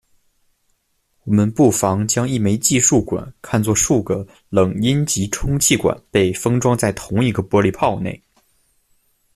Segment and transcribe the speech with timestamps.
[1.25, 8.19] 我们不妨将一枚计数管看作数个冷阴极充气管被封装在同一个玻璃泡内。